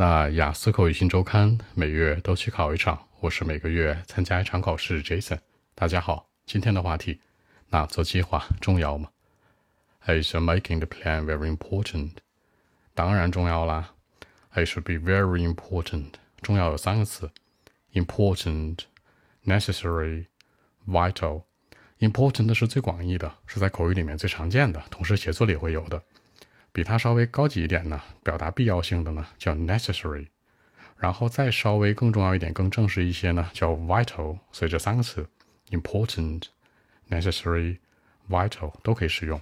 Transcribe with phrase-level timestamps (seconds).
[0.00, 5.02] 那雅思口语新周刊每月都去考一场，我是每个月参加一场考试。
[5.02, 5.40] Jason，
[5.74, 7.20] 大家好，今天的话题，
[7.70, 9.10] 那做计划重要吗
[10.06, 12.12] ？Is making the plan very important？
[12.94, 13.92] 当然重要啦。
[14.52, 16.12] It should be very important。
[16.42, 17.32] 重要有三个词
[17.92, 18.78] ：important、
[19.46, 20.26] necessary、
[20.86, 21.42] vital。
[21.98, 26.00] important 是最广义的，是在口语里面最常见的，同时写作里会有的。
[26.78, 30.28] 比它稍微高级一点呢，表达必要性的呢叫 necessary，
[30.96, 34.38] 然后再稍微更重要一点、更正式一些呢叫 vital。
[34.52, 35.28] 所以这三个词
[35.70, 36.44] important、
[37.10, 37.78] necessary、
[38.30, 39.40] vital 都可以使用。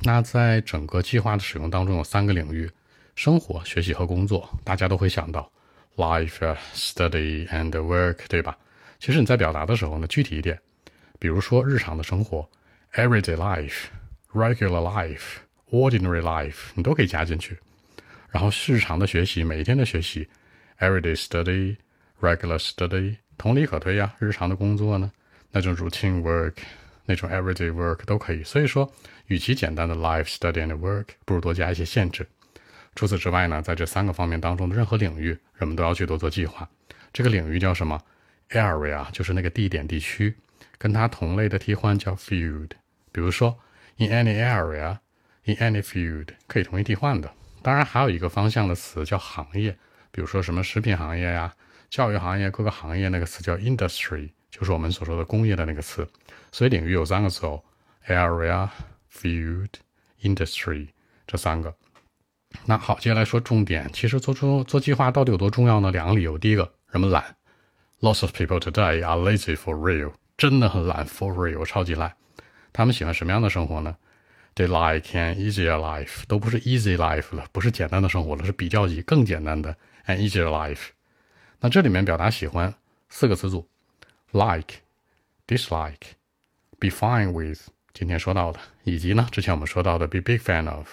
[0.00, 2.70] 那在整个计划的使用当中，有三个领域：
[3.14, 4.48] 生活、学习和工作。
[4.64, 5.52] 大家都会想到
[5.96, 8.56] life、study and work，对吧？
[8.98, 10.58] 其实你在表达的时候呢，具体一点，
[11.18, 12.48] 比如说日常的生活
[12.94, 13.88] everyday life、
[14.32, 15.40] regular life。
[15.70, 17.58] Ordinary life，你都可以加进去。
[18.30, 20.26] 然后日常的学习，每一天的学习
[20.78, 24.14] ，everyday study，regular study，同理可推呀。
[24.18, 25.10] 日常的工作呢，
[25.50, 26.54] 那种 routine work，
[27.04, 28.42] 那种 everyday work 都可以。
[28.42, 28.90] 所以说，
[29.26, 32.26] 与其简单的 life study and work，不如多加一些限制。
[32.94, 36.68] 除此之外呢，在这三个方面当中的任何领域，人们都要去多做计划。
[37.12, 38.00] 这个领域叫什么
[38.50, 40.34] ？area，就是那个地点、地区。
[40.76, 42.70] 跟它同类的替换叫 field。
[43.10, 43.58] 比如说
[43.96, 44.98] ，in any area。
[45.48, 47.32] In any field 可以同义替换的，
[47.62, 49.74] 当然还有一个方向的词叫行业，
[50.10, 51.54] 比如说什么食品行业呀、
[51.88, 56.06] 教育行业各个行业那个词叫 industry，就是我们所说的工业的那个词。
[56.52, 57.64] 所以领域有三个词哦
[58.08, 58.68] ：area、
[59.10, 59.70] field、
[60.20, 60.88] industry
[61.26, 61.74] 这三个。
[62.66, 63.90] 那好，接下来说重点。
[63.90, 65.90] 其实做出做计划到底有多重要呢？
[65.90, 66.36] 两个理由。
[66.36, 67.36] 第一个，人们懒。
[68.00, 72.14] Lots of people today are lazy for real，真的很懒，for real，超级懒。
[72.70, 73.96] 他们喜欢什么样的生活呢
[74.57, 80.89] ？They like an easier life，都不是 easy life 了，不是简单的生活了，是比较级更简单的 an easier life。
[81.59, 82.73] 那这里面表达喜欢
[83.09, 83.67] 四个词组：
[84.31, 90.87] like、dislike、be fine with，今天说到的，以及呢之前我们说到的 be big fan of。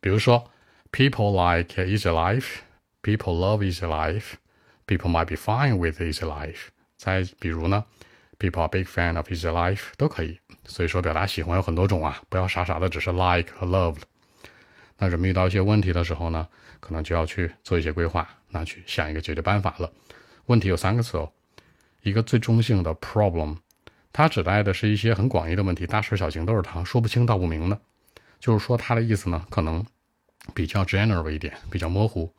[0.00, 0.50] 比如说，
[0.92, 6.68] people like easy life，people love easy life，people might be fine with easy life。
[6.96, 7.84] 再比如呢
[8.37, 14.01] ？People are big fan of his life 都可以，所以说表达喜欢有很多种啊，不要傻傻的只是 like 和 love 了。
[14.97, 16.47] 那人们遇到一些问题的时候呢，
[16.79, 19.91] 可能就要去做一些规划，那去想一个解决办法了。
[20.45, 21.31] 问题有三个词哦，
[22.03, 23.57] 一个最中性的 problem，
[24.13, 27.79] 它指代的是一些很广义的问题，大事小情都是它，说不清道不明的。
[28.39, 29.85] 就是说它的意思呢，可能
[30.53, 32.33] 比较 general 一点，比较模糊。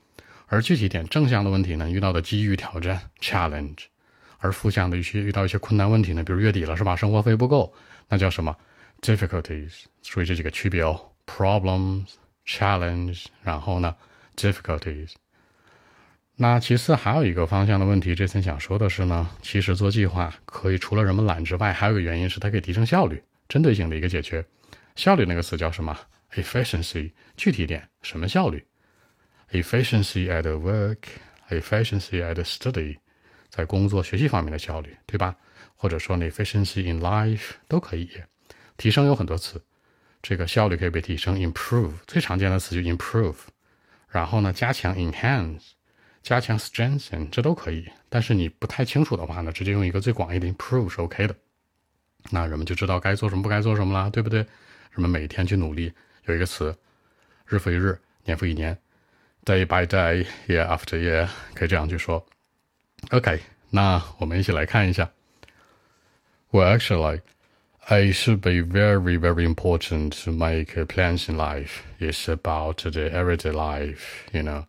[0.46, 3.86] 而具体点正向的问题呢，遇到的机遇挑战 challenge。
[4.38, 6.94] 而负向的一些遇到一些困难问题呢，比如月底了是吧？
[6.96, 7.72] 生活费不够，
[8.08, 8.56] 那叫什么
[9.00, 9.84] ？difficulties。
[10.02, 12.04] 注意这几个区别哦：problems、
[12.46, 13.94] challenge，然后呢
[14.36, 15.12] ，difficulties。
[16.36, 24.44] 那其次还有一个方向的问题，这次想说的是呢，其实做计划可以除了人们懒之外，还有个原因是它可以提升效率，针对性的一个解决。
[24.96, 25.98] 效率那个词叫什么
[26.34, 27.12] ？efficiency。
[27.38, 28.66] 具体点，什么效率
[29.52, 32.98] ？efficiency at work，efficiency at study。
[33.56, 35.34] 在工作学习方面的效率，对吧？
[35.74, 38.10] 或者说 efficiency in life 都可以。
[38.76, 39.62] 提升有很多词，
[40.20, 43.36] 这个效率可以被提升，improve 最常见的词就 improve。
[44.08, 45.70] 然后呢，加强 enhance，
[46.22, 47.88] 加强 strengthen，这都可以。
[48.10, 51.34] 但是你不太清楚的话呢，直接用一个最广义的 improve 是 OK 的。
[52.30, 54.40] 那人们就知道该做什么，不该做什么了，对不对？
[54.90, 55.92] 人们每天去努力，
[56.26, 56.76] 有一个词，
[57.46, 58.76] 日复一日，年复一年
[59.44, 62.26] ，day by day，year after year，可以这样去说。
[63.11, 63.41] OK，
[63.71, 65.11] 那我们一起来看一下。
[66.51, 67.21] Well, actually,
[67.89, 71.83] it should be very, very important to make plans in life.
[71.99, 74.65] It's about the everyday life, you know,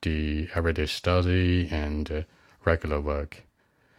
[0.00, 2.24] the everyday study and
[2.64, 3.42] regular work.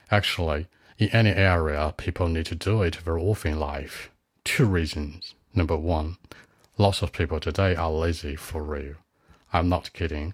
[0.09, 4.09] Actually, in any area, people need to do it very often in life.
[4.43, 5.35] Two reasons.
[5.53, 6.17] Number one,
[6.77, 8.95] lots of people today are lazy for real.
[9.51, 10.33] I'm not kidding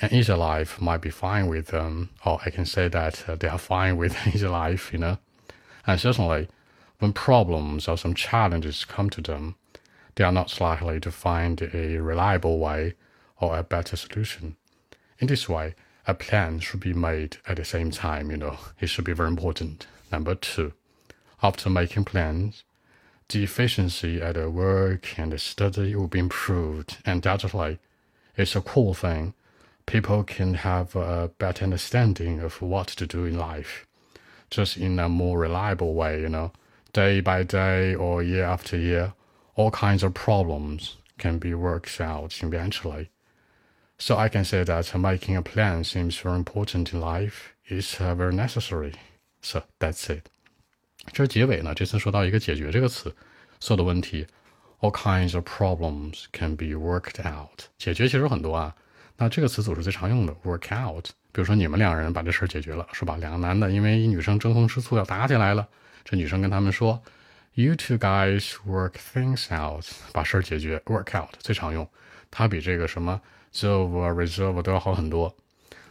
[0.00, 3.58] an life might be fine with them, or I can say that uh, they are
[3.58, 5.18] fine with life, you know.
[5.86, 6.48] And certainly,
[6.98, 9.54] when problems or some challenges come to them,
[10.16, 12.94] they are not likely to find a reliable way
[13.40, 14.56] or a better solution.
[15.18, 15.74] In this way,
[16.06, 18.58] a plan should be made at the same time, you know.
[18.80, 19.86] It should be very important.
[20.10, 20.72] Number two,
[21.42, 22.64] after making plans,
[23.28, 26.98] the efficiency at the work and the study will be improved.
[27.06, 27.78] Undoubtedly,
[28.36, 29.34] it's a cool thing
[29.85, 33.85] people can have a better understanding of what to do in life,
[34.49, 36.51] just in a more reliable way, you know,
[36.93, 39.13] day by day or year after year,
[39.55, 43.09] all kinds of problems can be worked out eventually.
[43.97, 47.53] So I can say that making a plan seems very important in life.
[47.65, 48.93] It's very necessary.
[49.41, 50.29] So that's it.
[51.11, 53.13] 这结尾呢，这次说到一个解决这个词，
[53.59, 54.25] 所有的问题，
[54.79, 57.65] all kinds of problems can be worked out。
[57.77, 58.75] 解决其实很多啊，
[59.16, 61.06] 那这个词组是最常用的，work out。
[61.30, 63.16] 比如说你们两人把这事儿解决了，是吧？
[63.16, 65.66] 两个男的因为一女生争风吃醋要打起来了，
[66.04, 67.00] 这女生跟他们说
[67.54, 71.88] ，You two guys work things out，把事儿解决，work out 最常用，
[72.30, 73.20] 它比这个什么
[73.52, 75.34] solve、resolve 都要好很多。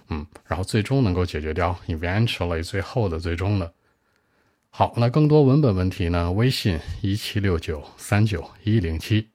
[0.10, 3.74] 嗯，然后最终能够解决掉，eventually 最后的最终的。
[4.70, 6.32] 好，那更多文本问题呢？
[6.32, 9.33] 微信一七六九三九一零七。